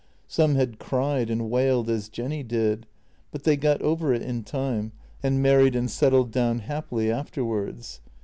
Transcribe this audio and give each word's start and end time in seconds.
Some 0.27 0.55
had 0.55 0.79
cried 0.79 1.29
and 1.29 1.47
wailed 1.51 1.87
as 1.87 2.09
Jenny 2.09 2.41
did, 2.41 2.87
but 3.31 3.43
they 3.43 3.55
got 3.55 3.83
over 3.83 4.11
it 4.15 4.23
in 4.23 4.43
time, 4.43 4.93
and 5.21 5.43
married 5.43 5.75
and 5.75 5.91
settled 5.91 6.31
down 6.31 6.57
happily 6.61 7.11
afterwards. 7.11 8.01